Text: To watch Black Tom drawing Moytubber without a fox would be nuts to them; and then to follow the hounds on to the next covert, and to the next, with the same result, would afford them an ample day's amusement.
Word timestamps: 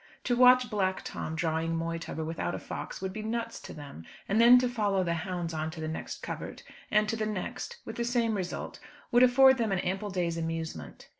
To 0.23 0.35
watch 0.35 0.67
Black 0.71 1.03
Tom 1.03 1.35
drawing 1.35 1.75
Moytubber 1.77 2.25
without 2.25 2.55
a 2.55 2.57
fox 2.57 3.01
would 3.03 3.13
be 3.13 3.21
nuts 3.21 3.59
to 3.59 3.71
them; 3.71 4.03
and 4.27 4.41
then 4.41 4.57
to 4.57 4.67
follow 4.67 5.03
the 5.03 5.13
hounds 5.13 5.53
on 5.53 5.69
to 5.69 5.79
the 5.79 5.87
next 5.87 6.23
covert, 6.23 6.63
and 6.89 7.07
to 7.07 7.15
the 7.15 7.27
next, 7.27 7.77
with 7.85 7.97
the 7.97 8.03
same 8.03 8.33
result, 8.33 8.79
would 9.11 9.21
afford 9.21 9.59
them 9.59 9.71
an 9.71 9.77
ample 9.77 10.09
day's 10.09 10.39
amusement. 10.39 11.07